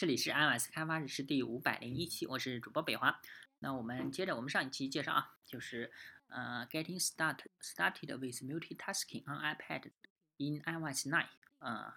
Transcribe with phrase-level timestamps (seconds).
[0.00, 3.20] 这里是 iOS 开发日志第五百零一期，我是主播北华。
[3.58, 5.92] 那我们接着我们上一期介绍啊，就是
[6.28, 9.90] 呃，Getting start started with multitasking on iPad
[10.38, 11.26] in iOS 9。
[11.58, 11.92] 呃，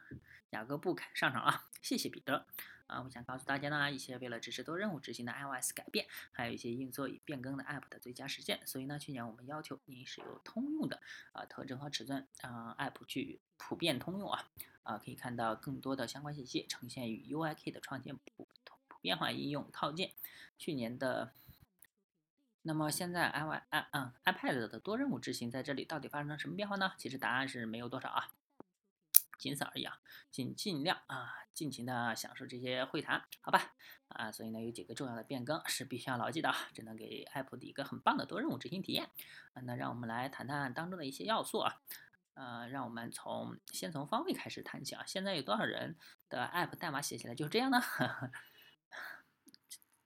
[0.49, 2.45] 雅各布凯上场了，谢谢彼得。
[2.87, 8.67] 啊，我想告诉大家呢，一些为了支持多任务执行的 iOS 改变，还有一些运作与变更的 App 的最佳实践。
[8.67, 11.01] 所以呢，去年我们要求您使用通用的
[11.31, 14.45] 啊特征和尺寸啊 App 去普遍通用啊。
[14.83, 18.47] 啊，可以看到更多的相关信息呈现于 UIK 的创建普
[18.87, 20.11] 普遍化应用套件。
[20.57, 21.33] 去年的，
[22.61, 26.93] 那么现在 i y i 嗯 iPad 的多任务执行在这里到底发生了什么变化呢？
[26.97, 28.31] 其实答案是没有多少啊。
[29.39, 29.99] 仅此而已啊，
[30.31, 33.73] 请尽量啊，尽情的享受这些会谈，好吧？
[34.07, 39.09] 啊，所以呢，有几个重要的变更是必须要牢记的啊，只能给 Apple 的一个很棒的多任务执行体验。
[39.53, 41.81] 啊，那让我们来谈谈当中的一些要素啊。
[42.35, 45.03] 呃，让我们从先从方位开始谈起啊。
[45.05, 45.95] 现在有多少人
[46.29, 47.79] 的 App 代码写起来就是这样呢？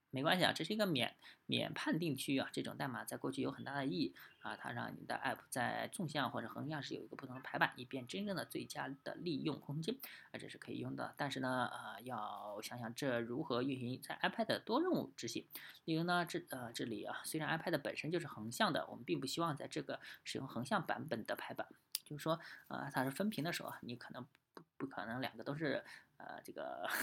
[0.09, 2.49] 没关系啊，这是一个免免判定区域啊。
[2.51, 9.95] 这种代码在过去有很大的意义啊，它让你的 App 在纵向或者横向是有一个不同的排版，以便真正的最佳的利用空间
[10.31, 11.13] 啊，这是可以用的。
[11.17, 15.45] 但是呢，呃，要想想这如何运行在 iPad 多任务执行。
[15.85, 21.67] 例如呢，这呃这里啊，虽然 iPad 本身就是横向的，我们并不希望在这个使用横向版本的排版，
[22.05, 25.83] 就是说，呃，它是分屏的时候，你可能不不可能两个都是
[26.15, 26.87] 呃这个。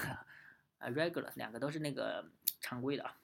[0.79, 2.29] 啊，regular 两个都是那个
[2.65, 3.15] 常规的啊，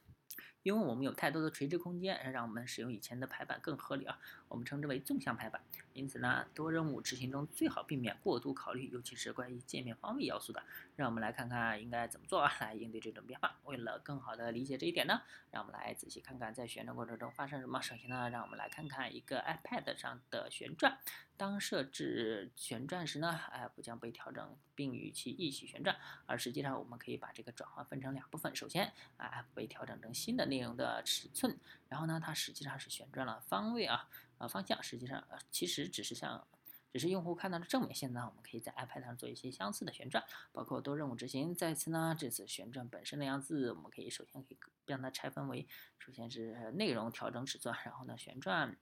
[0.63, 4.19] 因为我们有太多的垂直空间，让我们使用以前的排版更合理啊。
[4.49, 5.63] 我们称之为纵向排版。
[5.93, 10.63] 因此呢，多任务执行中最好避免过度考虑，尤其是关于界面方位要素的。
[10.97, 13.59] 让我们来看看应该怎么做啊，来应对这种变化。
[13.65, 17.81] 为了更好的理解这一点呢，让我们来仔细看看在旋转过程中发生什么。
[17.81, 20.99] 首先呢，让我们来看看一个 iPad 上的旋转。
[21.37, 25.97] 当设置旋转时呢，App 将被调整并与其一起旋转。
[26.27, 28.55] 而实际上，我们可以把这个转换分成两部分。
[28.55, 31.57] 首先哎被调整成新的内容的尺寸，
[31.89, 34.11] 然后呢，它实际上是旋转了方位啊。
[34.37, 36.47] 啊，方向实际上，其实只是像，
[36.91, 37.95] 只是用户看到的正面。
[37.95, 41.55] 现在我们可以在 iPad 上做一些相似的旋转，包括多任务执行。
[41.55, 48.75] 再次呢，这次旋转本身的样子，我们可以首先可以让它拆分为，首先是内容调整尺寸，然后呢旋转。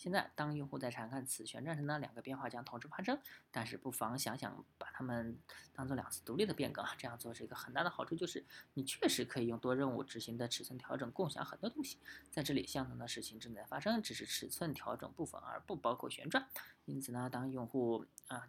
[0.00, 3.20] 现在，当用户在查看此旋转时呢，两个变化将同时发生。
[3.50, 5.38] 但是，不妨想想把它们
[5.74, 6.94] 当做两次独立的变更啊。
[6.96, 11.98] 这样做是一个很大的好处，就是你确实可以用多任务执行的尺寸调整共享很多东西。
[12.30, 16.48] 在这里，相同的事情正在发生，只是尺寸调整部分，而不包括旋转。
[16.86, 18.48] 因此呢，当用户啊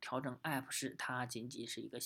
[0.00, 1.98] 调整 App 时，它仅仅是一个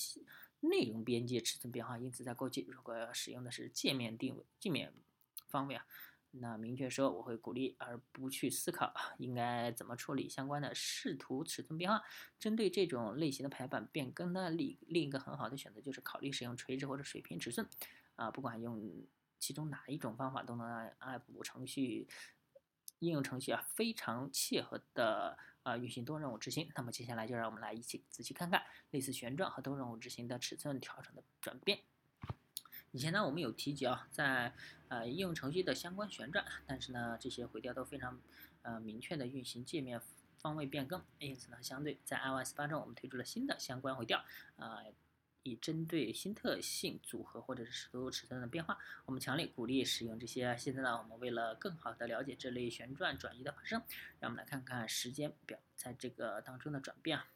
[0.60, 1.98] 内容边界尺寸变化。
[1.98, 4.94] 因此，在过去，如果使用的是界面定位、界面
[5.48, 5.84] 方位啊。
[6.40, 12.02] 那明确说，我会鼓励而不去思考应该怎么处理相关的视图尺寸变化。
[12.38, 17.66] 针对这种类型的排版变更呢，另另一个很好的选择就是考虑使用垂直或者水平尺寸。
[18.16, 19.06] 啊，不管用
[19.38, 22.08] 其中哪一种方法，都能让 App 程序
[22.98, 26.70] 应用程序啊非常切合的啊运行多任务执行。
[26.74, 31.80] 那么接下来就让我们来一起仔细看看类似旋转和多任务执行的尺寸调整的转变。
[32.96, 34.54] 以前呢，我们有提及啊，在
[34.88, 38.18] 呃应用程序的相关旋转，但是呢，这些回调都非常
[38.62, 40.00] 呃明确的运行界面
[40.38, 44.24] 方位变更，因此呢，相对在 iOS 八中，我们推出了新的相关回调，
[44.56, 44.78] 啊，
[45.42, 50.56] 以针对新特性组合或者是尺度尺寸的变化，我们强烈鼓励使用这些。
[50.56, 53.82] 现在呢，我们为了更好的了解这类旋转转移的发生，
[54.20, 57.26] 让我们来看看时间表在这个当中的转变啊。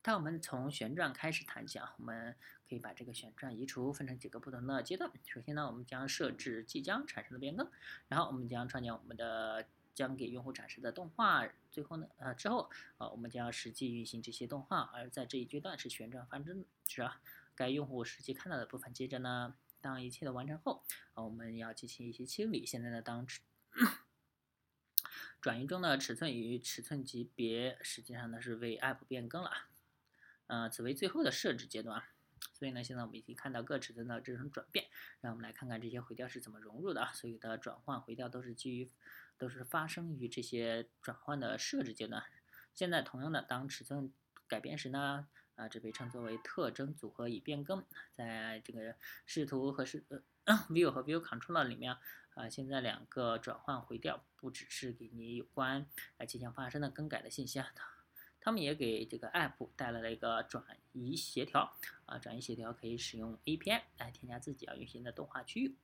[0.00, 2.34] 当我们从旋转开始谈起啊，我们
[2.72, 5.12] 可以把这个旋转移除分成几个不同的阶段。
[5.26, 7.70] 首先呢，我们将设置即将产生的变更，
[8.08, 11.46] 然后我们将创建我们的将给用户展示的动画。
[11.70, 14.90] 最后呢，呃，之后啊，我们将实际运行这些动画。
[14.94, 17.20] 而在这一阶段是旋转发生，是啊？
[17.54, 18.90] 该用户实际看到的部分。
[18.94, 22.64] 接着呢，当一切都完成后啊，我们要进行一些清理。
[22.64, 23.26] 现在呢，当
[25.42, 29.50] 转移中的尺寸与尺寸级别实际上呢是为 App 变更了。
[30.46, 32.02] 呃，此为最后的设置阶段，
[32.62, 34.86] 所以呢，现在我们已经看到各尺寸的这种转变，
[35.20, 37.08] 让我们来看看这些回调是怎么融入的。
[37.12, 38.88] 所有的转换回调都是基于，
[39.36, 42.22] 都是发生于这些转换的设置阶段。
[42.72, 44.12] 现在同样的，当尺寸
[44.46, 45.26] 改变时呢，
[45.56, 47.84] 啊，这被称作为特征组合已变更。
[48.14, 48.94] 在这个
[49.26, 50.22] 视图和视呃
[50.70, 51.96] View 和 View Controller 里面
[52.34, 55.84] 啊，现在两个转换回调不只是给你有关
[56.16, 57.74] 啊即将发生的更改的信息啊。
[58.38, 61.74] 他们也给这个 App 带来了一个转移协调
[62.06, 65.76] 啊，转移协调可以使用 API 来添加自己要运行的动画区域。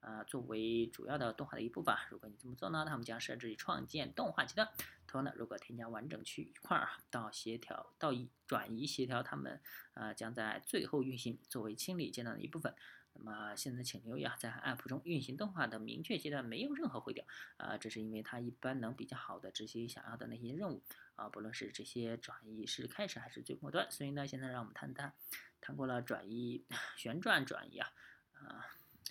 [0.00, 1.94] 啊作为主要的动画的一部分。
[2.08, 4.66] 如果你这么做呢，他们将设置创建动画阶段。
[5.06, 8.10] 同样的，如果添加完整区域块到协调到
[8.46, 9.60] 转移协调，它们
[9.92, 12.74] 啊将在最后运行，作为清理阶段的一部分。
[13.12, 17.22] 那么现在请留意啊，在 App 中运行动画的明确阶段没有任何毁掉
[17.58, 20.80] 啊，这是因为它一般能比较好的执行想要的那些任务
[21.20, 23.90] 啊，不论是这些转移是开始还是最末端。
[23.90, 25.12] 所以呢，现在让我们谈谈，
[25.60, 26.64] 谈过了转移、
[26.96, 27.92] 旋转转移啊，
[28.32, 28.66] 啊，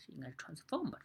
[0.07, 0.99] 应该是 transform 吧，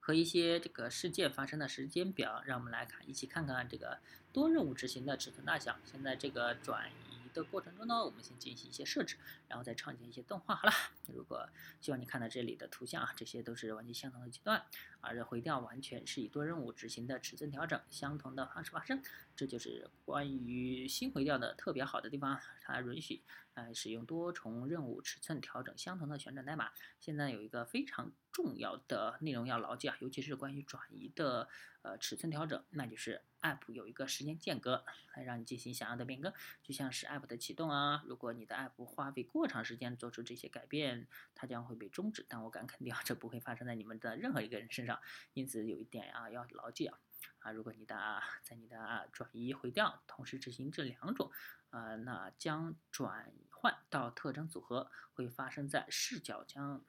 [0.00, 4.00] 和一些这个事件发生的时间表，让我们来看，一起看看这个
[4.32, 5.78] 多任务执行的尺寸大小。
[5.84, 7.14] 现在这个转移。
[7.34, 9.16] 的过程中呢，我们先进行一些设置，
[9.48, 10.54] 然后再创建一些动画。
[10.54, 10.72] 好了，
[11.12, 11.48] 如果
[11.80, 14.64] 希望你看到这里的图像啊，这些都是完全相同的阶段，
[15.04, 19.02] 而回调完全是以多任务执行的尺寸调整相同的方式发生。
[19.36, 23.22] 这就是关于新回调的特别好的地方，它允许
[23.54, 26.70] 呃使用多重任务尺寸调整相同的旋转代码。
[27.00, 31.48] 现在有一个非常重要的内容要牢记啊，尤其是关于转移的
[31.82, 34.84] 呃尺寸调整，那就是 App 有一个时间间隔
[35.14, 42.24] 来让你进行想要的变更，就像是 App 的启动啊，如果你的 App 花费过长时间做出这些改变，它将会被终止。
[42.28, 44.93] 但我敢肯定啊，这不会发生在你们的任何一个人身上，
[45.32, 46.98] 因此有一点啊要牢记啊。
[47.38, 51.30] 啊，如果你的在你的转移回调同时执行这两种，
[51.70, 56.82] 啊，那将转换到特征组合会发生在视角将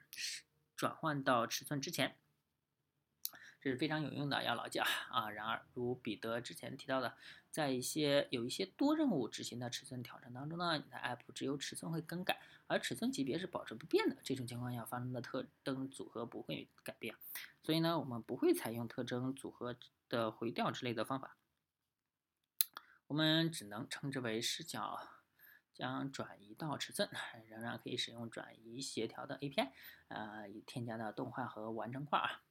[0.74, 2.16] 转换到尺寸之前，
[3.60, 5.30] 这是非常有用的，要牢记啊啊！
[5.30, 7.16] 然而，如彼得之前提到的，
[7.50, 14.16] 在一些有一些多任务执行的尺寸调整当中呢，你的 App 只有尺寸会更改，而尺寸级别是保持不变的。
[14.22, 17.14] 这种情况下发生的特征组合不会改变，
[17.66, 19.76] 所以呢，我们不会采用特征组合。
[20.08, 21.36] 的回调之类的方法，
[23.08, 25.00] 我们只能称之为视角
[25.74, 27.10] 将转移到尺寸，
[27.48, 29.72] 仍然可以使用转移协调的 API，
[30.06, 32.44] 呃，添加的动画和完成块啊。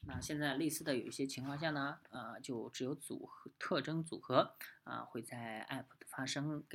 [0.00, 6.66] 那现在类似的有一些情况下呢，呃，就只有组合特征组合啊会在 App 发生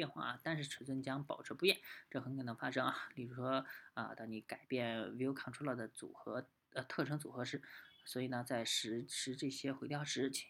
[0.00, 1.78] 变化啊，但是尺寸将保持不变，
[2.10, 3.08] 这很可能发生啊。
[3.14, 7.60] 例如说啊，当你改变 View Controller 的组合呃特征组合时。
[8.06, 10.48] 所以呢，在实施这些回调时，请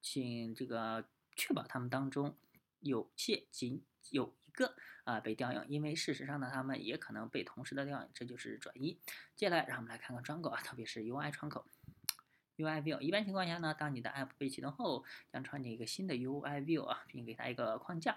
[0.00, 1.06] 请这个
[1.36, 2.36] 确保它们当中
[2.80, 4.74] 有且仅有一个
[5.04, 8.98] 啊被调用，因为事实上呢，它们也可能被同时的调用，这就是转移。
[9.36, 11.66] 接下来，让我们来看看窗口啊，特别是 UI 窗口
[12.60, 13.00] ，UI View。
[13.00, 18.16] 一般情况下呢，当你的 App 被启动后，将创建一个新的 UI View 啊，并给它一个框架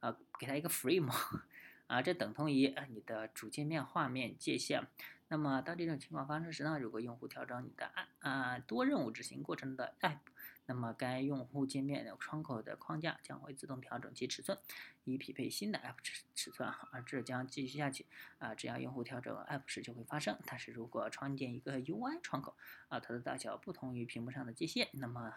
[0.00, 1.12] 啊，给它一个 Frame
[1.86, 4.86] 啊，这等同于你的主界面画面界限。
[5.28, 6.78] 那么，当这种情况发生时呢？
[6.78, 10.18] 如果用户调整你的 App 啊多任务执行过程的 App，
[10.66, 14.58] 那么该用户界面的窗口的框架将会自动调整其尺寸，
[15.04, 16.68] 以匹配新的 App 尺尺寸。
[16.90, 18.06] 而这将继续下去
[18.38, 20.38] 啊，只要用户调整 App 时就会发生。
[20.46, 22.56] 但是如果创建一个 UI 窗口
[22.88, 25.34] 啊，它的大小不同于屏幕上的界限，那么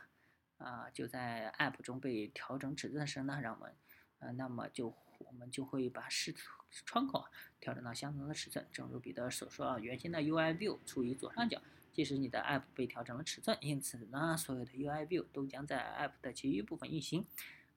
[0.58, 3.76] 啊就在 App 中被调整尺寸时呢，让我们
[4.20, 4.96] 呃，那么就。
[5.20, 6.36] 我们就会把视
[6.70, 7.26] 窗口
[7.62, 8.68] 调整到相同的尺寸。
[8.74, 11.62] 正如彼得所说啊，原先的 UI View 处于左上角，
[11.96, 17.26] 即使你的 App 被调整了尺寸，因此呢，所有的 UI View 都将在 App 的其余部分运行。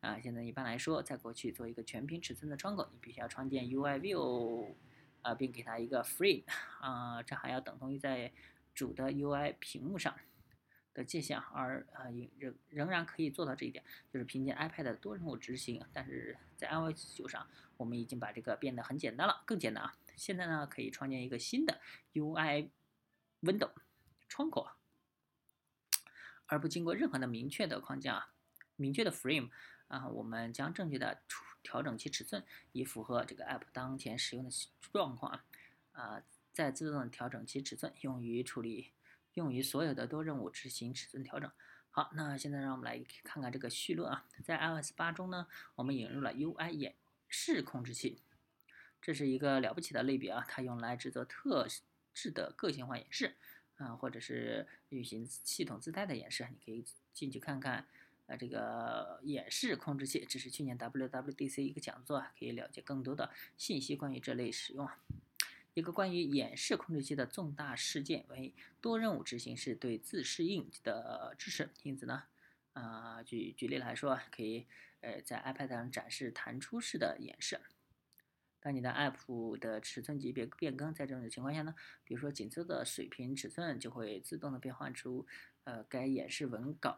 [0.00, 4.74] 啊，现在一般来说，在过去做一个全屏尺寸的窗口，你必须要创建 UI View，
[5.22, 6.42] 啊，并给它一个 Frame，
[6.80, 8.32] 啊，这还要等同于在
[8.74, 10.12] 主的 UI 屏幕上。
[10.94, 15.80] 的界限，而呃仍仍然可以做到这一点，就是凭借 iPad 的多任务执行。
[15.92, 19.94] 但是在 iOS 九上，我们已经把这个变得很简单了，更简单啊！
[20.16, 21.80] 现在呢，可以创建一个新的
[22.14, 22.68] UI
[23.42, 23.70] Window
[24.28, 24.76] 窗口啊，
[26.46, 28.32] 而不经过任何的明确的框架啊、
[28.76, 29.50] 明确的 Frame
[29.88, 31.22] 啊，我们将正确的
[31.62, 34.50] 调整其尺寸，以符合这个 App 当前使用的
[34.92, 35.44] 状况啊，
[35.92, 38.92] 啊再自动调整其尺寸，用于处理。
[39.34, 41.48] 用于所有的多任务执行尺寸调整。
[41.90, 44.26] 好，那现在让我们来看看这个绪论啊。
[44.42, 46.96] 在 iOS 八中呢，我们引入了 UI 演
[47.28, 48.20] 示控制器，
[49.00, 50.44] 这是一个了不起的类别啊。
[50.48, 51.68] 它用来制作特
[52.12, 53.36] 制的个性化演示
[53.78, 56.46] 啊，或者是运行系统自带的演示。
[56.50, 57.86] 你可以进去看看
[58.26, 64.88] 啊，这个演示控制器，这是去年 WWDC 一个讲座，可以了解更多的信息关于这类使用。
[65.74, 71.70] 一个关于演示控制器的重大事件为多任务执行是对自适应的支持。
[71.84, 72.24] 因此呢，
[72.72, 74.66] 啊，举举例来说，可以
[75.00, 77.60] 呃在 iPad 上展示弹出式的演示。
[78.60, 81.74] 当你的 App 的尺寸级别变更，在这种情况下呢，
[82.04, 85.26] 比如说紧凑的水平尺寸就会自动的变换出
[85.64, 86.90] 呃，该演示文稿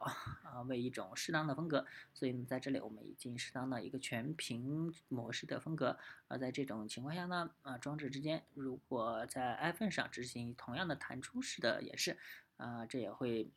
[0.45, 5.99] 啊为一种适当的风格，所以呢，在这里我们已经适当的一个全屏模式的风格。
[6.29, 12.17] 而在这种情况下呢，啊，装置之间如果在 iPhone 上执行同样的弹出式的演示，
[12.59, 13.51] 啊，这也会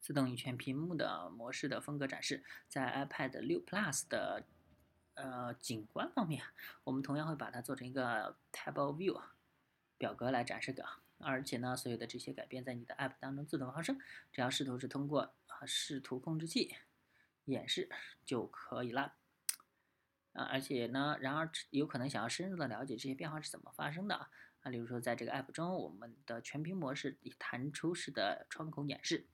[0.00, 2.42] 自动以全屏幕的模式的风格展示。
[2.68, 4.44] 在 iPad 六 Plus 的
[5.18, 6.42] 呃景观方面，
[6.84, 9.20] 我们同样会把它做成一个 Table View
[9.98, 10.86] 表格来展示的。
[11.18, 13.98] 而且呢，所有的这些改变在你的 App 当中自动发生，
[14.32, 16.76] 只要视图是通过啊视图控制器
[17.46, 17.90] 演示
[18.24, 19.14] 就可以了。
[20.34, 29.26] 啊，而且呢，然而有可能想要深入的了解这些变化是怎么发生的啊，啊，例如说在这个 App 中，我们的全屏模式以弹出式的窗口演示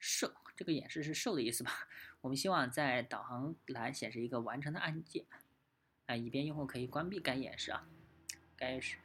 [0.00, 1.86] 设这个演示是设的意思吧？
[2.20, 5.24] 我们希望在导航栏显示一个完成的按键，
[6.06, 7.86] 啊，以便用户可以关闭该演示啊，
[8.56, 8.96] 该是。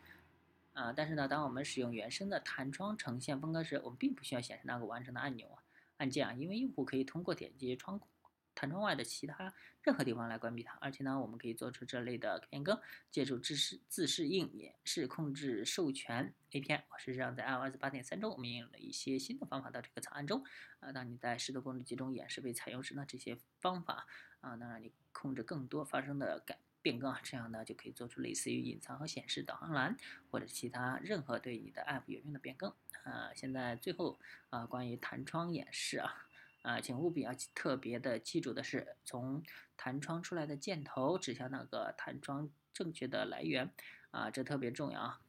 [0.74, 5.64] 啊，但是呢，当我们使用原生的弹窗呈现风格时，我们并不需要显示那个完成的按钮啊、
[5.98, 8.08] 按键啊，因为用户可以通过点击窗口
[8.56, 10.76] 弹窗外的其他任何地方来关闭它。
[10.82, 12.80] 而且呢，我们可以做出这类的变更，
[13.12, 16.82] 借助自适自适应演示控制授权 API。
[16.98, 20.44] 实际上，在 iOS 8.3中，我们应用了一些新的方法到这个草案中。
[20.80, 24.08] 啊，当你在视图控制集中演示被采用时呢，这些方法
[24.42, 26.58] 啊能让你控制更多发生的改。
[26.82, 29.98] 变更啊，这样呢就可以做出类似于隐藏和显示导航栏
[30.30, 32.72] 或者其他任何对你的 App 有用的变更
[33.04, 33.32] 啊。
[33.34, 34.20] 现在最后
[34.52, 36.28] 啊，关于弹窗演示啊
[36.66, 39.44] 啊，请务必要特别的记住的是，从
[39.78, 43.72] 弹窗出来的箭头指向那个弹窗正确的来源
[44.12, 45.22] 啊，这特别重要啊。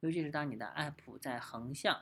[0.00, 2.00] 尤其是当你的 App 在横向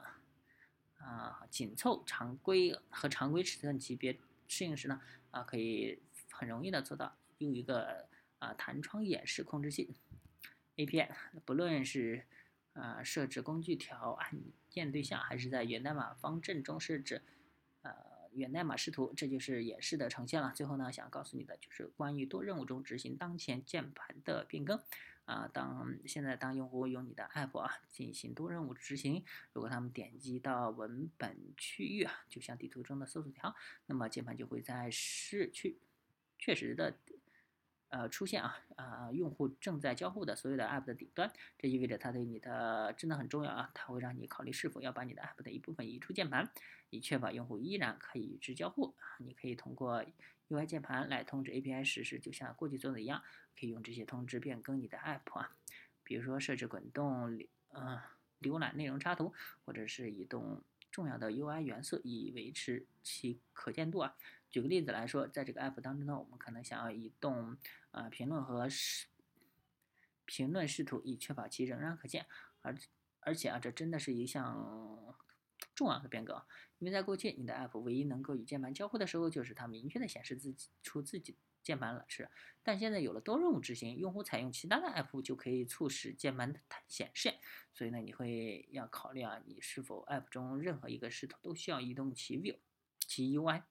[0.99, 5.01] 啊紧凑常规和常规尺寸级别适应时呢
[5.31, 6.01] 啊，可以
[6.31, 8.09] 很容易的做到用一个。
[8.39, 9.97] 啊，弹窗演示控制器
[10.77, 11.09] API，
[11.47, 12.27] 不论是
[12.75, 14.31] 啊设置工具条按
[14.69, 17.23] 键对象，还是在源代码方阵中设置
[17.81, 17.95] 呃
[18.37, 20.53] 源代码视图，这就是演示的呈现了。
[20.55, 24.81] 最后呢，想告诉你的就是关于多任务中执行当前键盘的变更
[25.25, 25.49] 啊。
[25.53, 33.55] 当现在当用户用你的 App 啊进行多任务执行，如果他们点击到文本区域啊，就像地图中的搜索条，
[33.87, 35.79] 那么键盘就会在失去
[36.39, 36.95] 确实的。
[37.97, 46.47] 呃，出现啊啊，用户正在交互的所有的 App 的顶端，这意味着它对你的真的很重要啊，它会让你考虑是否要把你的 App 的一部分移出键盘，
[46.91, 49.17] 以确保用户依然可以与之交互啊。
[49.21, 50.05] 你可以通过
[50.51, 53.23] UI 键盘来通知 API 实时，就像过去做的一样，
[53.59, 55.57] 可以用这些通知变更你的 App 啊，
[56.05, 58.03] 比如说设置滚动呃
[58.43, 59.33] 浏览内容插图，
[59.65, 60.61] 或者是移动
[60.97, 64.17] 重要的 UI 元素以维持其可见度啊。
[64.49, 67.59] 举个例子来说，在这个 app 当中呢，我们可能想要移动
[67.91, 69.09] 啊评论和视
[70.25, 72.25] 评论视图，以确保其仍然可见。
[72.63, 72.75] 而
[73.21, 75.15] 而且啊，这真的是一项
[75.75, 76.47] 重要的变革，
[76.79, 81.37] 因为在过去，你的 app 唯一能够与键盘交互的时候，就是它明确的显示自己出自己
[81.67, 82.31] 键盘了是。
[82.63, 87.35] 但现在有了多任务执行，用户采用其他的 app 就可以促使键盘的显示。
[87.73, 92.57] 所以呢，你会要考虑啊，你是否 app 中任何一个视图都需要移动其 view
[93.01, 93.63] 其 UI。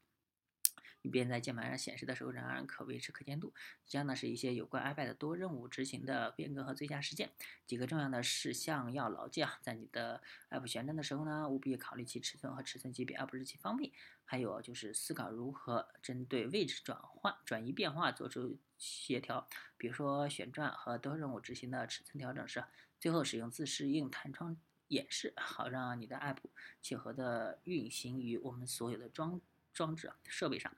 [1.06, 3.54] 以便在键盘上显示的时候仍然可维持可见度。
[3.86, 7.32] 以上呢是一些有关 iPad 多任务执行的变革和最佳实践。
[7.68, 13.94] 几个重要的事项要牢记啊，在你的 App 旋转的时候呢，务必考虑其尺寸和尺寸级别，而不是其方位。
[14.24, 19.48] 还有就是思考如何针对位置转换、转移变化做出协调，
[19.78, 22.64] 比如说旋转和多任务执行的尺寸调整时。
[22.98, 24.58] 最后使用自适应弹窗
[24.88, 26.38] 演示，好让你的 App
[26.82, 29.40] 契合的运行于我们所有的装
[29.72, 30.76] 装置设备上。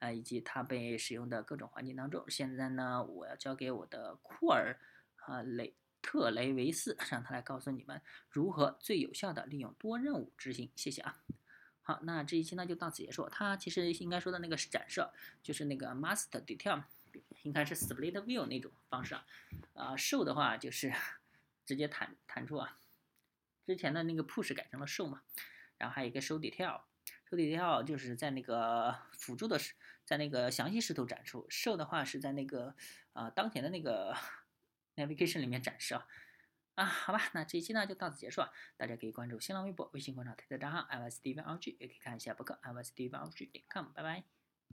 [0.00, 2.24] 啊，以及它被使用的各种环境当中。
[2.28, 4.76] 现在呢，我要交给我的库尔
[5.26, 10.70] 啊雷特雷维斯，让他来告诉你们如何最有效的利用多任务执行。
[10.74, 11.22] 谢谢啊。
[11.82, 13.28] 好，那这一期呢就到此结束。
[13.28, 15.06] 他其实应该说的那个展示，
[15.42, 16.82] 就是那个 master detail，
[17.42, 19.26] 应该是 split view 那种方式啊。
[19.74, 20.92] 啊，show 的话就是
[21.66, 22.78] 直接弹弹出啊。
[23.66, 25.22] 之前的那个 push 改成了 show 嘛，
[25.76, 26.80] 然后还有一个 show detail。
[27.28, 29.74] show detail 就是在那个辅助的是
[30.10, 32.74] 在那个详细视图展出，show 的话是在那个
[33.12, 34.12] 啊当前的那个
[34.96, 36.04] navigation 里面展示啊
[36.74, 44.39] 啊好吧，那这一期呢就到此结束啊，大家可以关注新浪微博、微信公众号、推特账号 i s d v r g 也可以看一下博客 i s d v r g 点 com，拜拜。